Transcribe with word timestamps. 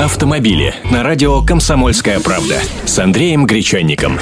Автомобили 0.00 0.74
на 0.90 1.04
радио 1.04 1.40
«Комсомольская 1.40 2.18
правда» 2.18 2.56
с 2.84 2.98
Андреем 2.98 3.46
Гречанником. 3.46 4.18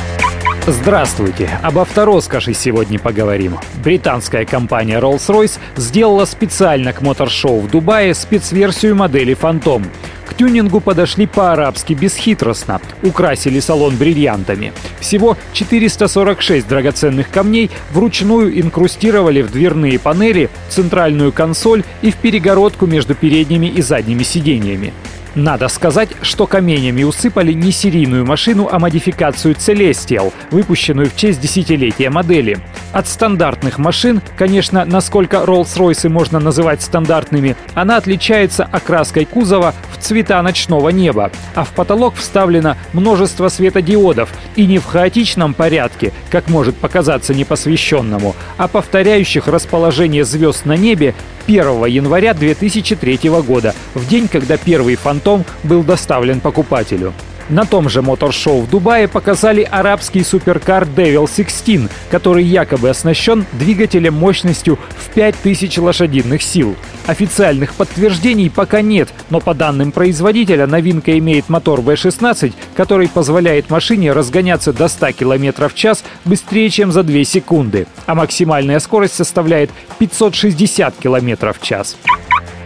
Здравствуйте! 0.67 1.59
Об 1.63 1.79
автороскоши 1.79 2.53
сегодня 2.53 2.99
поговорим. 2.99 3.57
Британская 3.83 4.45
компания 4.45 5.01
Rolls-Royce 5.01 5.59
сделала 5.77 6.27
специально 6.27 6.93
к 6.93 7.01
моторшоу 7.01 7.61
в 7.61 7.71
Дубае 7.71 8.13
спецверсию 8.13 8.97
модели 8.97 9.35
Phantom. 9.35 9.87
К 10.27 10.35
тюнингу 10.35 10.81
подошли 10.81 11.27
по-арабски 11.27 11.95
бесхитростно, 11.95 12.79
украсили 13.03 13.59
салон 13.59 13.97
бриллиантами. 13.97 14.75
Всего 15.01 15.39
446 15.55 16.69
драгоценных 16.69 17.31
камней 17.31 17.71
вручную 17.93 18.61
инкрустировали 18.61 19.41
в 19.41 19.51
дверные 19.51 19.99
панели, 19.99 20.51
центральную 20.69 21.33
консоль 21.33 21.83
и 22.03 22.11
в 22.11 22.17
перегородку 22.17 22.87
между 22.87 23.15
передними 23.15 23.67
и 23.67 23.81
задними 23.81 24.23
сиденьями. 24.23 24.93
Надо 25.35 25.69
сказать, 25.69 26.11
что 26.21 26.47
каменями 26.47 27.05
усыпали 27.05 27.53
не 27.53 27.73
серийную 27.73 28.27
машину, 28.27 28.69
а 28.71 28.79
модификацию 28.79 29.55
Celestial, 29.55 30.33
выпущенную 30.51 31.09
в 31.09 31.17
честь 31.17 31.41
десятилетия 31.41 32.11
модели. 32.11 32.59
От 32.93 33.09
стандартных 33.09 33.79
машин, 33.79 34.21
конечно, 34.37 34.85
насколько 34.85 35.39
Rolls-Royce 35.39 36.11
можно 36.11 36.39
называть 36.39 36.83
стандартными, 36.83 37.57
она 37.75 37.97
отличается 37.97 38.65
окраской 38.65 39.25
кузова 39.25 39.75
в 39.91 40.03
цвета 40.03 40.43
ночного 40.43 40.91
неба, 40.91 41.31
а 41.55 41.65
в 41.65 41.71
потолок 41.71 42.17
вставлено 42.17 42.77
множество 42.93 43.49
светодиодов 43.49 44.29
и 44.57 44.67
не 44.67 44.79
в 44.79 44.85
хаотичном 44.85 45.55
порядке, 45.55 46.13
как 46.31 46.51
может 46.51 46.77
показаться 46.77 47.33
непосвященному, 47.33 48.37
а 48.59 48.69
повторяющих 48.69 49.47
расположение 49.47 50.25
звезд 50.25 50.67
на 50.67 50.77
небе 50.77 51.15
1 51.47 51.87
января 51.87 52.35
2003 52.35 53.31
года, 53.47 53.75
в 53.95 54.07
день, 54.07 54.29
когда 54.29 54.59
первый 54.59 54.97
«Фантом» 54.97 55.47
был 55.63 55.83
доставлен 55.83 56.41
покупателю. 56.41 57.15
На 57.49 57.65
том 57.65 57.89
же 57.89 58.03
моторшоу 58.03 58.63
в 58.63 58.71
Дубае 58.71 59.09
показали 59.09 59.63
арабский 59.63 60.23
суперкар 60.25 60.85
Devil 60.85 61.29
16, 61.29 61.91
который 62.11 62.45
якобы 62.45 62.89
оснащен 62.89 63.45
двигателем 63.53 64.15
мощностью 64.15 64.79
в 64.97 65.11
5000 65.15 65.79
лошадиных 65.79 66.43
сил. 66.43 66.77
Официальных 67.07 67.75
подтверждений 67.75 68.49
пока 68.49 68.81
нет, 68.81 69.09
но 69.31 69.41
по 69.41 69.55
данным 69.55 69.93
производителя 69.93 70.67
новинка 70.67 71.19
имеет 71.19 71.49
мотор 71.49 71.81
V16, 71.81 72.53
который 72.77 73.09
позволяет 73.09 73.71
машине 73.71 74.13
разгоняться 74.13 74.73
до 74.73 74.89
100 74.89 75.13
км 75.13 75.69
в 75.69 75.75
час 75.75 76.05
быстрее, 76.25 76.71
чем 76.71 76.93
за 76.93 77.03
2 77.03 77.25
секунды, 77.25 77.87
а 78.07 78.15
максимальная 78.15 78.79
скорость 78.79 79.15
составляет 79.15 79.71
560 79.99 80.95
км 80.97 81.53
в 81.53 81.61
час. 81.61 81.97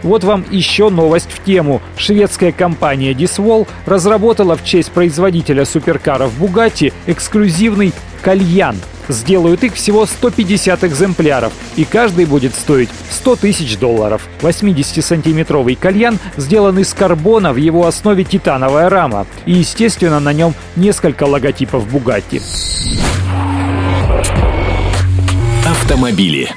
Вот 0.03 0.23
вам 0.23 0.45
еще 0.49 0.89
новость 0.89 1.29
в 1.31 1.43
тему. 1.43 1.81
Шведская 1.97 2.51
компания 2.51 3.13
Diswall 3.13 3.67
разработала 3.85 4.55
в 4.55 4.63
честь 4.63 4.91
производителя 4.91 5.65
суперкаров 5.65 6.31
Bugatti 6.39 6.93
эксклюзивный 7.05 7.93
кальян. 8.21 8.75
Сделают 9.09 9.63
их 9.63 9.73
всего 9.75 10.05
150 10.05 10.83
экземпляров, 10.83 11.53
и 11.77 11.85
каждый 11.85 12.25
будет 12.25 12.53
стоить 12.53 12.89
100 13.09 13.37
тысяч 13.37 13.77
долларов. 13.77 14.27
80-сантиметровый 14.41 15.77
кальян 15.77 16.19
сделан 16.35 16.77
из 16.79 16.93
карбона, 16.93 17.53
в 17.53 17.55
его 17.55 17.87
основе 17.87 18.25
титановая 18.25 18.89
рама. 18.89 19.25
И, 19.45 19.53
естественно, 19.53 20.19
на 20.19 20.33
нем 20.33 20.53
несколько 20.75 21.23
логотипов 21.23 21.85
Bugatti. 21.87 22.41
Автомобили 25.65 26.49